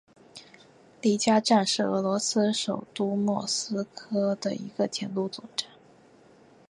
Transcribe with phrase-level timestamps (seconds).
[1.01, 5.67] 里加站是俄罗斯首都莫斯科的一个铁路总站。